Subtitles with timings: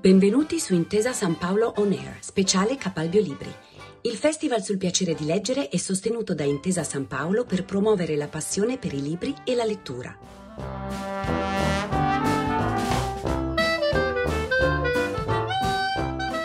[0.00, 3.52] Benvenuti su Intesa San Paolo On Air, speciale Capalbio Libri.
[4.00, 8.26] Il festival sul piacere di leggere è sostenuto da Intesa San Paolo per promuovere la
[8.26, 10.16] passione per i libri e la lettura.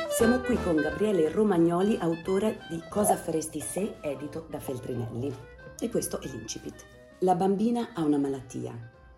[0.09, 5.33] Siamo qui con Gabriele Romagnoli, autore di Cosa faresti se, edito da Feltrinelli.
[5.79, 6.85] E questo è l'incipit.
[7.19, 8.77] La bambina ha una malattia,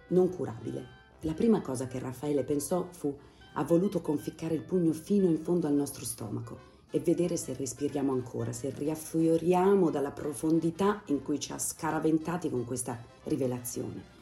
[0.10, 0.86] non curabile.
[1.22, 3.18] La prima cosa che Raffaele pensò fu
[3.60, 8.12] ha voluto conficcare il pugno fino in fondo al nostro stomaco e vedere se respiriamo
[8.12, 14.16] ancora, se riaffioriamo dalla profondità in cui ci ha scaraventati con questa rivelazione.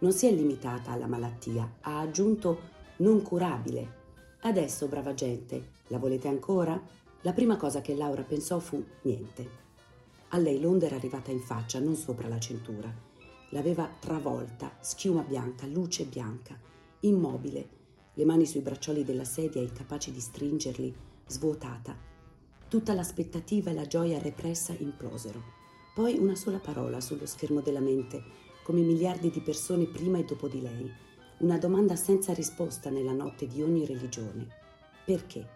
[0.00, 4.02] Non si è limitata alla malattia, ha aggiunto non curabile.
[4.40, 6.78] Adesso, brava gente, la volete ancora?
[7.22, 9.62] La prima cosa che Laura pensò fu niente.
[10.28, 12.92] A lei l'onda era arrivata in faccia, non sopra la cintura.
[13.50, 16.54] L'aveva travolta, schiuma bianca, luce bianca,
[17.00, 17.82] immobile,
[18.14, 20.94] le mani sui braccioli della sedia, incapace di stringerli,
[21.26, 21.96] svuotata.
[22.68, 25.42] Tutta l'aspettativa e la gioia repressa implosero.
[25.94, 28.22] Poi una sola parola sullo schermo della mente,
[28.62, 30.90] come miliardi di persone prima e dopo di lei.
[31.38, 34.46] Una domanda senza risposta nella notte di ogni religione.
[35.04, 35.46] Perché?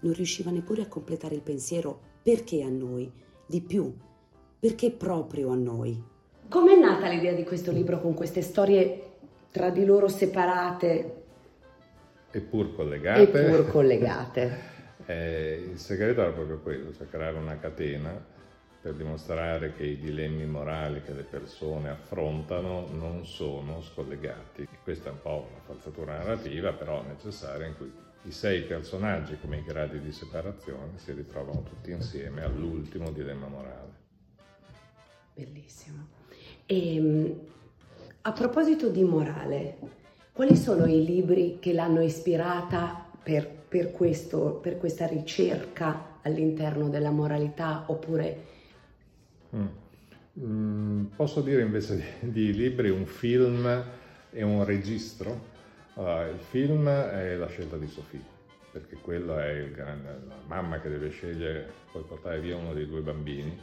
[0.00, 3.10] Non riusciva neppure a completare il pensiero perché a noi?
[3.46, 3.92] Di più,
[4.58, 6.02] perché proprio a noi?
[6.48, 9.10] Com'è nata l'idea di questo libro con queste storie
[9.50, 11.19] tra di loro separate,
[12.30, 13.22] Eppur collegate.
[13.22, 14.58] Eppur collegate.
[15.06, 18.38] eh, il segreto era proprio quello, cioè creare una catena
[18.80, 24.66] per dimostrare che i dilemmi morali che le persone affrontano non sono scollegati.
[24.82, 27.92] Questa è un po' una falsatura narrativa, però necessaria, in cui
[28.24, 33.92] i sei personaggi come i gradi di separazione si ritrovano tutti insieme all'ultimo dilemma morale.
[35.34, 36.06] Bellissimo.
[36.64, 37.40] E, ehm,
[38.22, 39.78] a proposito di morale,
[40.40, 47.10] quali sono i libri che l'hanno ispirata per, per, questo, per questa ricerca all'interno della
[47.10, 48.44] moralità oppure...
[49.54, 49.66] Mm.
[50.40, 53.84] Mm, posso dire invece di, di, libri un film
[54.30, 55.38] e un registro.
[55.96, 58.24] Allora, il film è la scelta di Sofì,
[58.72, 63.02] perché quella è grande, la mamma che deve scegliere poi portare via uno dei due
[63.02, 63.58] bambini.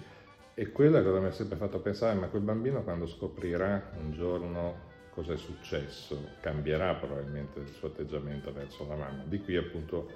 [0.54, 4.88] E quella cosa mi ha sempre fatto pensare, ma quel bambino quando scoprirà un giorno
[5.18, 9.24] cosa è successo, cambierà probabilmente il suo atteggiamento verso la mamma.
[9.26, 10.08] Di qui appunto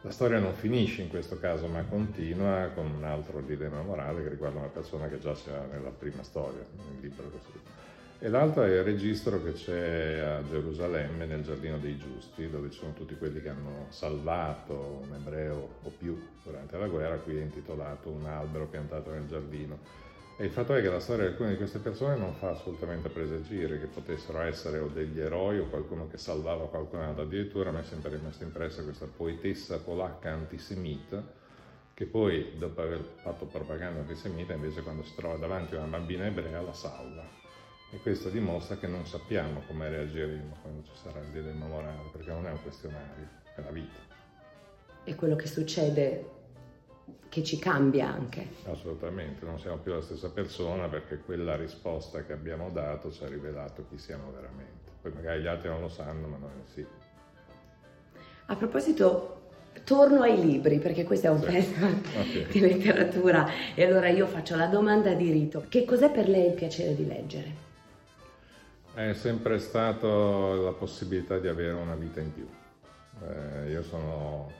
[0.00, 4.28] la storia non finisce in questo caso, ma continua con un altro dilemma morale che
[4.30, 7.60] riguarda una persona che già c'era nella prima storia, nel libro così.
[8.18, 12.80] E l'altro è il registro che c'è a Gerusalemme, nel Giardino dei Giusti, dove ci
[12.80, 17.40] sono tutti quelli che hanno salvato un ebreo o più durante la guerra, qui è
[17.40, 19.78] intitolato Un albero piantato nel giardino
[20.40, 23.10] e il fatto è che la storia di alcune di queste persone non fa assolutamente
[23.10, 27.24] presagire che potessero essere o degli eroi o qualcuno che salvava qualcun altro.
[27.24, 31.22] Addirittura a me è sempre rimasta impressa questa poetessa polacca antisemita
[31.92, 36.24] che poi, dopo aver fatto propaganda antisemita, invece quando si trova davanti a una bambina
[36.24, 37.22] ebrea la salva.
[37.92, 42.30] E questo dimostra che non sappiamo come reagiremo quando ci sarà il dilemma morale, perché
[42.30, 43.98] non è un questionario, è la vita.
[45.04, 46.39] E quello che succede
[47.28, 48.48] che ci cambia anche.
[48.64, 53.28] Assolutamente, non siamo più la stessa persona perché quella risposta che abbiamo dato ci ha
[53.28, 54.90] rivelato chi siamo veramente.
[55.00, 56.84] Poi magari gli altri non lo sanno, ma noi sì.
[58.46, 59.40] A proposito,
[59.84, 61.50] torno ai libri perché questo è un sì.
[61.50, 62.46] festival okay.
[62.46, 65.64] di letteratura e allora io faccio la domanda di rito.
[65.68, 67.68] Che cos'è per lei il piacere di leggere?
[68.92, 72.46] È sempre stata la possibilità di avere una vita in più.
[73.22, 74.50] Eh, io sono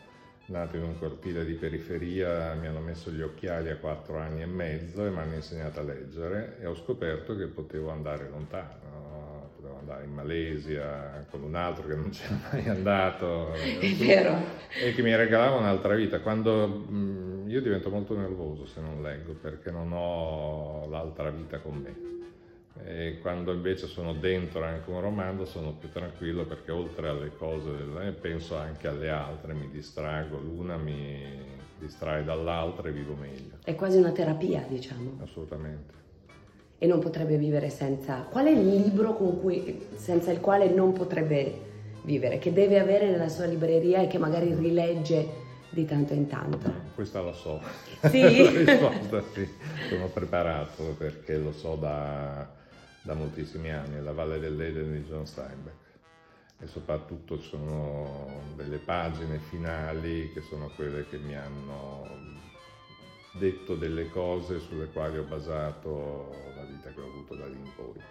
[0.51, 4.47] nato in un cortile di periferia, mi hanno messo gli occhiali a quattro anni e
[4.47, 9.79] mezzo e mi hanno insegnato a leggere e ho scoperto che potevo andare lontano, potevo
[9.79, 13.55] andare in Malesia con un altro che non c'era mai andato.
[14.83, 16.21] E che mi regalava un'altra vita.
[16.21, 21.77] Quando mh, io divento molto nervoso se non leggo perché non ho l'altra vita con
[21.77, 22.20] me
[22.85, 27.71] e quando invece sono dentro anche un romanzo sono più tranquillo perché oltre alle cose
[27.71, 33.59] del, penso anche alle altre, mi distrago, l'una mi distrae dall'altra e vivo meglio.
[33.65, 35.19] È quasi una terapia, diciamo.
[35.23, 35.99] Assolutamente.
[36.79, 38.27] E non potrebbe vivere senza...
[38.31, 41.69] Qual è il libro cui, senza il quale non potrebbe
[42.03, 45.29] vivere, che deve avere nella sua libreria e che magari rilegge
[45.71, 46.73] di tanto in tanto?
[46.95, 47.61] Questa la so.
[48.09, 48.43] Sì?
[48.43, 49.49] la risposta sì,
[49.89, 52.59] sono preparato perché lo so da
[53.03, 55.89] da moltissimi anni, La Valle dell'Eden di John Steinbeck
[56.63, 62.07] e soprattutto sono delle pagine finali che sono quelle che mi hanno
[63.39, 67.71] detto delle cose sulle quali ho basato la vita che ho avuto da lì in
[67.75, 68.03] poi.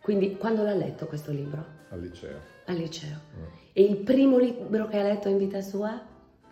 [0.00, 1.64] Quindi quando l'ha letto questo libro?
[1.88, 2.38] Al liceo.
[2.66, 3.20] Al liceo.
[3.38, 3.44] Mm.
[3.72, 6.00] E il primo libro che ha letto in vita sua?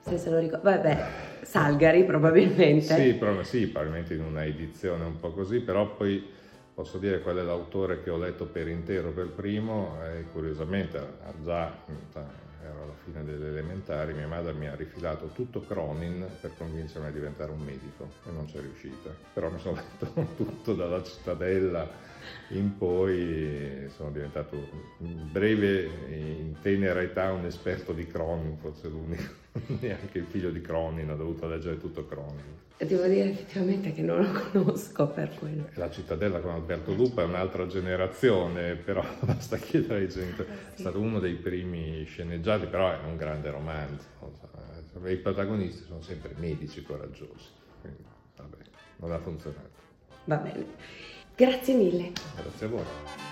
[0.01, 0.69] Se se lo ricordo.
[0.69, 1.07] Vabbè,
[1.43, 2.95] Salgari probabilmente.
[2.95, 6.43] Sì, però, sì, probabilmente in una edizione un po' così, però poi
[6.75, 11.01] posso dire qual è l'autore che ho letto per intero per primo e curiosamente
[11.43, 11.73] già
[12.65, 17.11] ero alla fine delle elementari, mia madre mi ha rifilato tutto Cronin per convincermi a
[17.11, 19.11] diventare un medico e non c'è riuscita.
[19.33, 22.13] Però mi sono letto tutto dalla cittadella
[22.49, 24.57] in poi sono diventato
[24.99, 29.44] in breve, in tenera età, un esperto di Cronin, forse l'unico.
[29.81, 32.63] Neanche il figlio di Cronin ha dovuto leggere tutto Cronin.
[32.77, 35.69] Devo dire effettivamente che non lo conosco per quello.
[35.75, 40.49] La cittadella con Alberto Lupa è un'altra generazione, però basta chiedere ai genitori.
[40.75, 44.43] È stato uno dei primi sceneggiati, però è un grande romanzo.
[45.07, 47.49] I protagonisti sono sempre medici coraggiosi,
[47.81, 48.05] quindi
[48.37, 48.57] vabbè,
[48.97, 49.71] non ha funzionato.
[50.25, 50.67] Va bene.
[51.37, 52.13] Grazie mille.
[52.37, 53.24] Grazie a voi.